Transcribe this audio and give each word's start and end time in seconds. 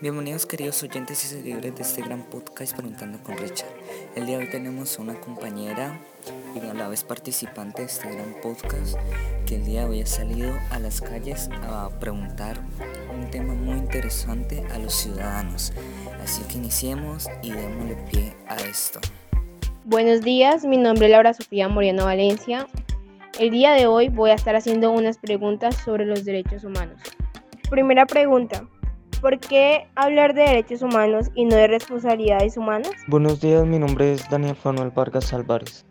Bienvenidos 0.00 0.46
queridos 0.46 0.80
oyentes 0.84 1.24
y 1.24 1.26
seguidores 1.26 1.74
de 1.74 1.82
este 1.82 2.02
gran 2.02 2.22
podcast 2.22 2.72
Preguntando 2.76 3.18
con 3.24 3.36
Richard. 3.36 3.66
El 4.14 4.26
día 4.26 4.38
de 4.38 4.44
hoy 4.44 4.50
tenemos 4.50 4.96
una 5.00 5.18
compañera 5.18 5.98
y 6.54 6.60
a 6.60 6.72
la 6.72 6.86
vez 6.86 7.02
participante 7.02 7.82
de 7.82 7.88
este 7.88 8.08
gran 8.08 8.36
podcast 8.40 8.96
que 9.44 9.56
el 9.56 9.64
día 9.64 9.80
de 9.80 9.86
hoy 9.88 10.02
ha 10.02 10.06
salido 10.06 10.54
a 10.70 10.78
las 10.78 11.00
calles 11.00 11.50
a 11.64 11.90
preguntar 11.98 12.60
un 13.12 13.28
tema 13.28 13.54
muy 13.54 13.76
interesante 13.76 14.64
a 14.72 14.78
los 14.78 14.94
ciudadanos. 14.94 15.72
Así 16.22 16.44
que 16.44 16.58
iniciemos 16.58 17.26
y 17.42 17.50
démosle 17.50 17.96
pie 18.08 18.34
a 18.46 18.54
esto. 18.54 19.00
Buenos 19.84 20.20
días, 20.20 20.64
mi 20.64 20.76
nombre 20.76 21.06
es 21.06 21.10
Laura 21.10 21.34
Sofía 21.34 21.68
Moreno 21.68 22.04
Valencia. 22.04 22.68
El 23.36 23.50
día 23.50 23.72
de 23.72 23.88
hoy 23.88 24.10
voy 24.10 24.30
a 24.30 24.34
estar 24.34 24.54
haciendo 24.54 24.92
unas 24.92 25.18
preguntas 25.18 25.74
sobre 25.84 26.06
los 26.06 26.24
derechos 26.24 26.62
humanos. 26.62 27.00
Primera 27.68 28.06
pregunta. 28.06 28.64
¿Por 29.20 29.40
qué 29.40 29.88
hablar 29.96 30.32
de 30.32 30.42
derechos 30.42 30.80
humanos 30.80 31.26
y 31.34 31.44
no 31.44 31.56
de 31.56 31.66
responsabilidades 31.66 32.56
humanas? 32.56 32.92
Buenos 33.08 33.40
días, 33.40 33.66
mi 33.66 33.76
nombre 33.76 34.12
es 34.12 34.30
Daniel 34.30 34.54
Fanuel 34.54 34.92
Vargas 34.92 35.32
Álvarez. 35.32 35.84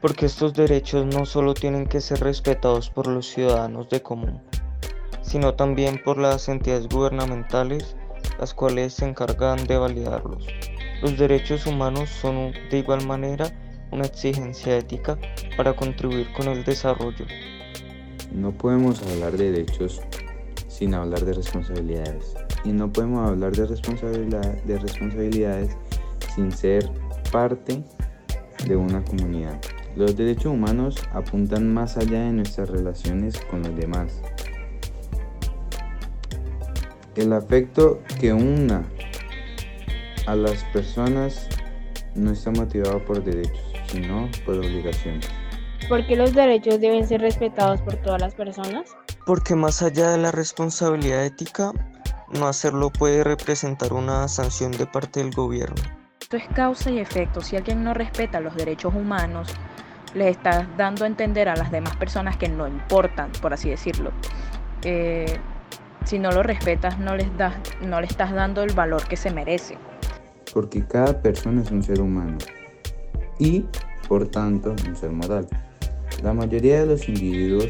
Porque 0.00 0.26
estos 0.26 0.54
derechos 0.54 1.04
no 1.04 1.26
solo 1.26 1.52
tienen 1.52 1.88
que 1.88 2.00
ser 2.00 2.20
respetados 2.20 2.88
por 2.88 3.08
los 3.08 3.26
ciudadanos 3.26 3.88
de 3.88 4.00
común, 4.02 4.40
sino 5.20 5.54
también 5.54 6.00
por 6.04 6.16
las 6.16 6.48
entidades 6.48 6.88
gubernamentales, 6.88 7.96
las 8.38 8.54
cuales 8.54 8.94
se 8.94 9.08
encargan 9.08 9.66
de 9.66 9.76
validarlos. 9.76 10.46
Los 11.02 11.18
derechos 11.18 11.66
humanos 11.66 12.08
son 12.08 12.52
de 12.70 12.78
igual 12.78 13.04
manera 13.04 13.50
una 13.90 14.04
exigencia 14.04 14.78
ética 14.78 15.18
para 15.56 15.74
contribuir 15.74 16.32
con 16.34 16.46
el 16.46 16.62
desarrollo. 16.62 17.26
No 18.30 18.52
podemos 18.52 19.02
hablar 19.02 19.32
de 19.32 19.50
derechos 19.50 20.00
sin 20.68 20.94
hablar 20.94 21.24
de 21.24 21.32
responsabilidades 21.32 22.36
y 22.64 22.72
no 22.72 22.92
podemos 22.92 23.28
hablar 23.28 23.52
de, 23.52 23.66
responsabilidad, 23.66 24.62
de 24.64 24.78
responsabilidades 24.78 25.76
sin 26.34 26.52
ser 26.52 26.90
parte 27.32 27.82
de 28.66 28.76
una 28.76 29.04
comunidad. 29.04 29.60
Los 29.96 30.16
derechos 30.16 30.46
humanos 30.46 30.96
apuntan 31.12 31.72
más 31.72 31.96
allá 31.96 32.20
de 32.20 32.32
nuestras 32.32 32.68
relaciones 32.70 33.40
con 33.50 33.62
los 33.62 33.74
demás. 33.76 34.20
El 37.16 37.32
afecto 37.32 38.00
que 38.20 38.32
una 38.32 38.84
a 40.26 40.36
las 40.36 40.62
personas 40.72 41.48
no 42.14 42.30
está 42.30 42.50
motivado 42.50 43.04
por 43.04 43.22
derechos, 43.22 43.72
sino 43.90 44.28
por 44.44 44.56
obligaciones. 44.56 45.28
¿Por 45.88 46.06
qué 46.06 46.14
los 46.14 46.32
derechos 46.34 46.80
deben 46.80 47.06
ser 47.06 47.20
respetados 47.20 47.80
por 47.82 47.96
todas 47.96 48.20
las 48.20 48.34
personas? 48.34 48.90
Porque 49.26 49.56
más 49.56 49.82
allá 49.82 50.10
de 50.10 50.18
la 50.18 50.30
responsabilidad 50.30 51.24
ética, 51.24 51.72
no 52.38 52.46
hacerlo 52.46 52.90
puede 52.90 53.24
representar 53.24 53.92
una 53.92 54.28
sanción 54.28 54.72
de 54.72 54.86
parte 54.86 55.20
del 55.20 55.32
gobierno. 55.32 55.76
Esto 56.20 56.36
es 56.36 56.46
causa 56.54 56.90
y 56.90 56.98
efecto. 56.98 57.40
Si 57.40 57.56
alguien 57.56 57.82
no 57.82 57.92
respeta 57.92 58.40
los 58.40 58.54
derechos 58.54 58.94
humanos, 58.94 59.52
les 60.14 60.36
estás 60.36 60.66
dando 60.76 61.04
a 61.04 61.06
entender 61.06 61.48
a 61.48 61.56
las 61.56 61.70
demás 61.70 61.96
personas 61.96 62.36
que 62.36 62.48
no 62.48 62.68
importan, 62.68 63.32
por 63.40 63.52
así 63.52 63.70
decirlo. 63.70 64.12
Eh, 64.82 65.38
si 66.04 66.18
no 66.18 66.30
lo 66.30 66.42
respetas, 66.42 66.98
no 66.98 67.16
les, 67.16 67.36
das, 67.36 67.54
no 67.82 68.00
le 68.00 68.06
estás 68.06 68.32
dando 68.32 68.62
el 68.62 68.72
valor 68.72 69.06
que 69.06 69.16
se 69.16 69.30
merece. 69.30 69.76
Porque 70.52 70.84
cada 70.86 71.20
persona 71.20 71.62
es 71.62 71.70
un 71.70 71.82
ser 71.82 72.00
humano 72.00 72.38
y, 73.38 73.64
por 74.08 74.28
tanto, 74.28 74.74
un 74.86 74.96
ser 74.96 75.10
moral. 75.10 75.46
La 76.22 76.32
mayoría 76.32 76.80
de 76.80 76.86
los 76.86 77.08
individuos 77.08 77.68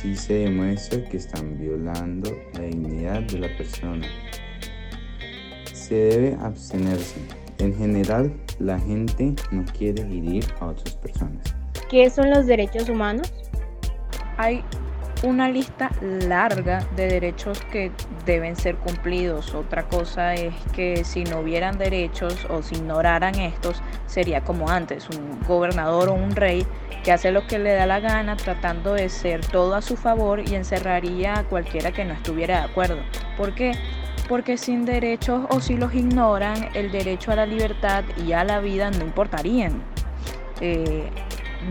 si 0.00 0.14
se 0.14 0.32
demuestra 0.34 1.02
que 1.08 1.16
están 1.16 1.58
violando 1.58 2.30
la 2.54 2.60
dignidad 2.60 3.22
de 3.22 3.38
la 3.40 3.56
persona. 3.56 4.06
Se 5.72 5.94
debe 5.94 6.36
abstenerse. 6.40 7.16
En 7.58 7.76
general, 7.76 8.32
la 8.60 8.78
gente 8.78 9.34
no 9.50 9.64
quiere 9.76 10.02
herir 10.02 10.44
a 10.60 10.66
otras 10.66 10.94
personas. 10.94 11.42
¿Qué 11.90 12.08
son 12.10 12.30
los 12.30 12.46
derechos 12.46 12.88
humanos? 12.88 13.32
Hay 14.36 14.62
una 15.22 15.48
lista 15.48 15.90
larga 16.00 16.84
de 16.94 17.08
derechos 17.08 17.60
que 17.72 17.90
deben 18.24 18.56
ser 18.56 18.76
cumplidos. 18.76 19.54
Otra 19.54 19.88
cosa 19.88 20.34
es 20.34 20.54
que 20.72 21.04
si 21.04 21.24
no 21.24 21.40
hubieran 21.40 21.78
derechos 21.78 22.46
o 22.48 22.62
si 22.62 22.76
ignoraran 22.76 23.34
estos, 23.36 23.82
sería 24.06 24.42
como 24.42 24.68
antes, 24.68 25.08
un 25.10 25.40
gobernador 25.46 26.08
o 26.10 26.14
un 26.14 26.36
rey 26.36 26.66
que 27.02 27.12
hace 27.12 27.32
lo 27.32 27.46
que 27.46 27.58
le 27.58 27.74
da 27.74 27.86
la 27.86 28.00
gana 28.00 28.36
tratando 28.36 28.94
de 28.94 29.08
ser 29.08 29.44
todo 29.44 29.74
a 29.74 29.82
su 29.82 29.96
favor 29.96 30.40
y 30.40 30.54
encerraría 30.54 31.38
a 31.38 31.44
cualquiera 31.44 31.92
que 31.92 32.04
no 32.04 32.14
estuviera 32.14 32.60
de 32.60 32.64
acuerdo. 32.66 32.98
¿Por 33.36 33.54
qué? 33.54 33.72
Porque 34.28 34.56
sin 34.56 34.84
derechos 34.84 35.46
o 35.50 35.60
si 35.60 35.76
los 35.76 35.94
ignoran, 35.94 36.68
el 36.74 36.92
derecho 36.92 37.32
a 37.32 37.36
la 37.36 37.46
libertad 37.46 38.04
y 38.26 38.32
a 38.32 38.44
la 38.44 38.60
vida 38.60 38.90
no 38.90 39.04
importarían. 39.04 39.82
Eh, 40.60 41.08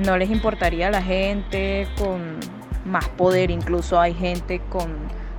no 0.04 0.18
les 0.18 0.30
importaría 0.30 0.88
a 0.88 0.92
la 0.92 1.02
gente 1.02 1.88
con 1.98 2.40
más 2.86 3.08
poder, 3.10 3.52
incluso 3.52 4.00
hay 4.00 4.14
gente 4.14 4.62
con 4.70 4.92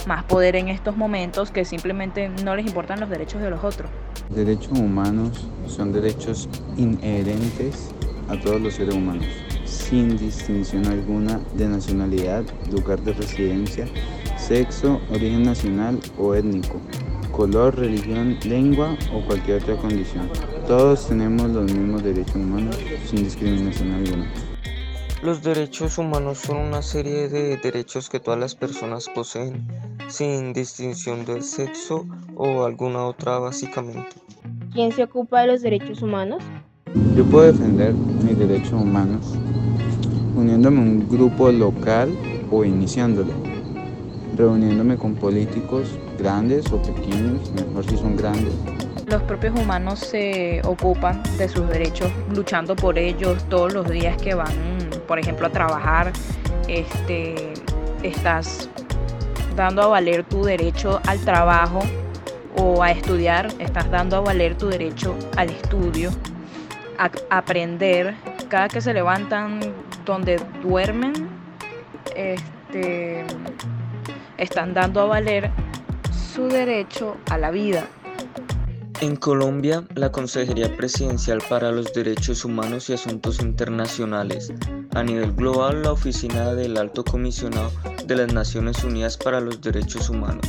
más 0.06 0.24
poder 0.24 0.56
en 0.56 0.68
estos 0.68 0.96
momentos 0.96 1.50
que 1.50 1.64
simplemente 1.64 2.28
no 2.44 2.56
les 2.56 2.66
importan 2.66 3.00
los 3.00 3.10
derechos 3.10 3.42
de 3.42 3.50
los 3.50 3.62
otros. 3.64 3.90
Derechos 4.30 4.78
humanos 4.78 5.48
son 5.66 5.92
derechos 5.92 6.48
inherentes 6.76 7.90
a 8.28 8.38
todos 8.40 8.60
los 8.60 8.74
seres 8.74 8.94
humanos, 8.94 9.26
sin 9.64 10.16
distinción 10.16 10.86
alguna 10.86 11.40
de 11.54 11.68
nacionalidad, 11.68 12.44
lugar 12.70 13.00
de 13.00 13.12
residencia, 13.14 13.86
sexo, 14.36 15.00
origen 15.10 15.42
nacional 15.42 15.98
o 16.18 16.34
étnico, 16.34 16.80
color, 17.32 17.76
religión, 17.76 18.38
lengua 18.44 18.96
o 19.12 19.24
cualquier 19.26 19.62
otra 19.62 19.76
condición. 19.76 20.28
Todos 20.66 21.08
tenemos 21.08 21.50
los 21.50 21.72
mismos 21.72 22.02
derechos 22.02 22.36
humanos 22.36 22.78
sin 23.06 23.24
discriminación 23.24 23.92
alguna. 23.92 24.26
Los 25.20 25.42
derechos 25.42 25.98
humanos 25.98 26.38
son 26.38 26.58
una 26.58 26.80
serie 26.80 27.28
de 27.28 27.56
derechos 27.56 28.08
que 28.08 28.20
todas 28.20 28.38
las 28.38 28.54
personas 28.54 29.08
poseen, 29.12 29.66
sin 30.06 30.52
distinción 30.52 31.24
de 31.24 31.42
sexo 31.42 32.06
o 32.36 32.62
alguna 32.62 33.04
otra 33.04 33.40
básicamente. 33.40 34.10
¿Quién 34.72 34.92
se 34.92 35.02
ocupa 35.02 35.40
de 35.40 35.48
los 35.48 35.62
derechos 35.62 36.02
humanos? 36.02 36.40
Yo 37.16 37.24
puedo 37.24 37.52
defender 37.52 37.94
mis 37.94 38.38
derechos 38.38 38.74
humanos 38.74 39.34
uniéndome 40.36 40.78
a 40.78 40.82
un 40.82 41.08
grupo 41.08 41.50
local 41.50 42.16
o 42.52 42.64
iniciándolo, 42.64 43.32
reuniéndome 44.36 44.96
con 44.96 45.16
políticos 45.16 45.98
grandes 46.16 46.70
o 46.70 46.80
pequeños, 46.80 47.50
mejor 47.50 47.84
si 47.90 47.96
son 47.96 48.16
grandes. 48.16 48.54
Los 49.08 49.22
propios 49.22 49.58
humanos 49.58 49.98
se 49.98 50.62
ocupan 50.64 51.20
de 51.38 51.48
sus 51.48 51.68
derechos 51.68 52.12
luchando 52.32 52.76
por 52.76 52.96
ellos 52.98 53.42
todos 53.48 53.72
los 53.72 53.90
días 53.90 54.16
que 54.22 54.34
van 54.34 54.77
por 55.06 55.18
ejemplo, 55.18 55.46
a 55.46 55.50
trabajar, 55.50 56.12
este, 56.68 57.34
estás 58.02 58.68
dando 59.56 59.82
a 59.82 59.86
valer 59.88 60.24
tu 60.24 60.44
derecho 60.44 61.00
al 61.06 61.18
trabajo 61.20 61.80
o 62.56 62.82
a 62.82 62.90
estudiar, 62.90 63.48
estás 63.58 63.90
dando 63.90 64.16
a 64.16 64.20
valer 64.20 64.56
tu 64.56 64.68
derecho 64.68 65.16
al 65.36 65.50
estudio, 65.50 66.10
a 66.98 67.10
aprender. 67.30 68.14
Cada 68.48 68.68
que 68.68 68.80
se 68.80 68.94
levantan 68.94 69.60
donde 70.04 70.40
duermen, 70.62 71.12
este, 72.16 73.24
están 74.38 74.74
dando 74.74 75.02
a 75.02 75.04
valer 75.06 75.50
su 76.34 76.48
derecho 76.48 77.16
a 77.30 77.38
la 77.38 77.50
vida. 77.50 77.86
En 79.00 79.16
Colombia, 79.16 79.84
la 79.94 80.10
Consejería 80.10 80.74
Presidencial 80.76 81.40
para 81.48 81.70
los 81.70 81.92
Derechos 81.92 82.44
Humanos 82.44 82.90
y 82.90 82.94
Asuntos 82.94 83.40
Internacionales 83.40 84.52
a 84.94 85.02
nivel 85.02 85.32
global, 85.32 85.82
la 85.82 85.92
Oficina 85.92 86.54
del 86.54 86.76
Alto 86.76 87.04
Comisionado 87.04 87.70
de 88.06 88.16
las 88.16 88.32
Naciones 88.32 88.82
Unidas 88.84 89.16
para 89.16 89.40
los 89.40 89.60
Derechos 89.60 90.08
Humanos 90.10 90.46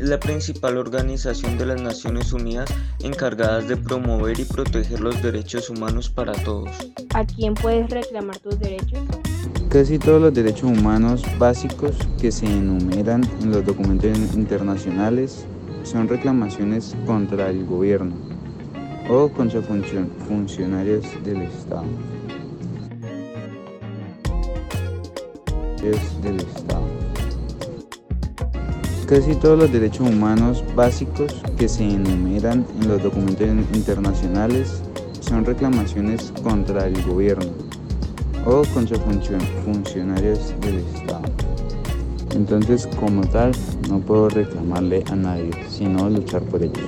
es 0.00 0.08
la 0.08 0.18
principal 0.18 0.78
organización 0.78 1.58
de 1.58 1.66
las 1.66 1.82
Naciones 1.82 2.32
Unidas 2.32 2.70
encargada 3.00 3.60
de 3.60 3.76
promover 3.76 4.40
y 4.40 4.44
proteger 4.44 5.00
los 5.00 5.22
derechos 5.22 5.68
humanos 5.68 6.08
para 6.08 6.32
todos. 6.32 6.70
¿A 7.14 7.24
quién 7.26 7.52
puedes 7.52 7.90
reclamar 7.90 8.38
tus 8.38 8.58
derechos? 8.58 8.98
Casi 9.68 9.98
todos 9.98 10.22
los 10.22 10.32
derechos 10.32 10.64
humanos 10.64 11.22
básicos 11.38 11.92
que 12.18 12.32
se 12.32 12.46
enumeran 12.46 13.22
en 13.42 13.50
los 13.50 13.64
documentos 13.64 14.16
internacionales 14.34 15.44
son 15.82 16.08
reclamaciones 16.08 16.96
contra 17.06 17.50
el 17.50 17.66
gobierno 17.66 18.14
o 19.10 19.28
contra 19.28 19.60
funcionarios 19.60 21.04
del 21.24 21.42
Estado. 21.42 21.84
Del 25.80 26.40
Estado. 26.40 26.86
Casi 29.06 29.34
todos 29.36 29.58
los 29.58 29.72
derechos 29.72 30.08
humanos 30.08 30.62
básicos 30.76 31.34
que 31.56 31.68
se 31.68 31.84
enumeran 31.84 32.66
en 32.80 32.88
los 32.88 33.02
documentos 33.02 33.48
internacionales 33.74 34.82
son 35.20 35.44
reclamaciones 35.44 36.32
contra 36.42 36.86
el 36.86 37.02
gobierno 37.04 37.50
o 38.44 38.62
contra 38.74 38.98
funcionarios 39.64 40.52
del 40.60 40.78
Estado. 40.78 41.22
Entonces, 42.34 42.86
como 42.98 43.22
tal, 43.22 43.52
no 43.88 44.00
puedo 44.00 44.28
reclamarle 44.28 45.02
a 45.10 45.16
nadie, 45.16 45.50
sino 45.68 46.08
luchar 46.08 46.42
por 46.42 46.62
ellos. 46.62 46.78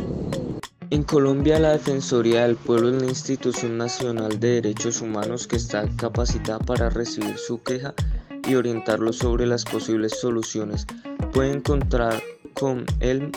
En 0.91 1.03
Colombia, 1.05 1.59
la 1.59 1.71
Defensoría 1.73 2.43
del 2.43 2.57
Pueblo 2.57 2.91
es 2.91 3.03
la 3.03 3.09
institución 3.09 3.79
nacional 3.79 4.39
de 4.39 4.61
derechos 4.61 5.01
humanos 5.01 5.47
que 5.47 5.57
está 5.57 5.89
capacitada 5.97 6.59
para 6.59 6.91
recibir 6.91 7.39
su 7.39 7.63
queja 7.63 7.95
y 8.47 8.55
orientarlo 8.55 9.13
sobre 9.13 9.47
las 9.47 9.65
posibles 9.65 10.19
soluciones. 10.21 10.87
Puede 11.33 11.53
encontrar 11.53 12.23
con 12.55 12.85
él 13.01 13.31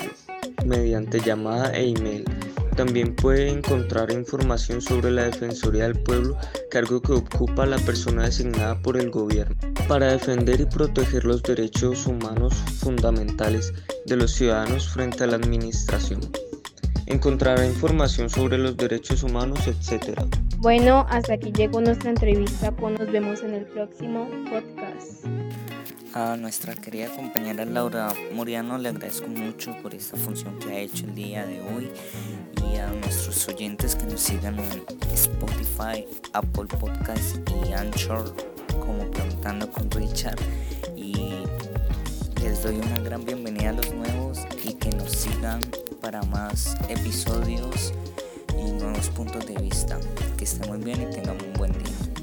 mediante 0.65 1.19
llamada 1.19 1.71
e 1.73 1.89
email. 1.89 2.25
También 2.75 3.15
puede 3.15 3.49
encontrar 3.49 4.11
información 4.11 4.81
sobre 4.81 5.09
la 5.09 5.23
Defensoría 5.23 5.83
del 5.83 5.97
Pueblo, 5.97 6.37
cargo 6.69 7.01
que 7.01 7.13
ocupa 7.13 7.65
la 7.65 7.77
persona 7.77 8.25
designada 8.25 8.77
por 8.81 8.97
el 8.97 9.09
gobierno 9.11 9.55
para 9.87 10.11
defender 10.11 10.59
y 10.59 10.65
proteger 10.65 11.25
los 11.25 11.41
derechos 11.43 12.05
humanos 12.05 12.53
fundamentales 12.79 13.73
de 14.05 14.17
los 14.17 14.31
ciudadanos 14.31 14.89
frente 14.89 15.23
a 15.23 15.27
la 15.27 15.37
administración. 15.37 16.19
Encontrará 17.05 17.65
información 17.65 18.29
sobre 18.29 18.57
los 18.57 18.75
derechos 18.75 19.23
humanos, 19.23 19.59
etc. 19.67 20.19
Bueno, 20.59 21.05
hasta 21.09 21.33
aquí 21.33 21.51
llegó 21.51 21.81
nuestra 21.81 22.09
entrevista, 22.09 22.71
pues 22.71 22.99
nos 22.99 23.11
vemos 23.11 23.41
en 23.43 23.53
el 23.53 23.65
próximo 23.65 24.27
podcast. 24.49 25.25
A 26.13 26.37
nuestra 26.37 26.73
querida 26.75 27.09
compañera 27.13 27.65
Laura 27.65 28.13
Moriano 28.33 28.77
le 28.77 28.89
agradezco 28.89 29.27
mucho 29.27 29.75
por 29.83 29.93
esta 29.93 30.15
función 30.15 30.57
que 30.59 30.71
ha 30.71 30.79
hecho 30.79 31.05
el 31.05 31.13
día 31.13 31.45
de 31.45 31.61
hoy. 31.61 31.91
Y 32.71 32.77
a 32.77 32.87
nuestros 32.87 33.47
oyentes 33.49 33.95
que 33.95 34.05
nos 34.05 34.21
sigan 34.21 34.57
en 34.57 34.85
Spotify, 35.13 36.05
Apple 36.33 36.67
Podcast 36.79 37.37
y 37.65 37.73
Anchor 37.73 38.33
como 38.79 39.11
Preguntando 39.11 39.69
con 39.69 39.91
Richard. 39.91 40.39
Y 40.95 41.43
les 42.41 42.63
doy 42.63 42.77
una 42.77 42.99
gran 43.01 43.25
bienvenida 43.25 43.71
a 43.71 43.73
los 43.73 43.93
nuevos 43.93 44.39
y 44.63 44.73
que 44.73 44.89
nos 44.91 45.11
sigan 45.11 45.59
para 46.01 46.23
más 46.23 46.77
episodios 46.87 47.93
y 48.65 48.71
nuevos 48.71 49.09
puntos 49.09 49.45
de 49.45 49.55
vista. 49.55 49.99
Que 50.37 50.45
estén 50.45 50.69
muy 50.69 50.79
bien 50.79 51.01
y 51.01 51.13
tengan 51.13 51.37
un 51.41 51.53
buen 51.53 51.71
día. 51.71 52.14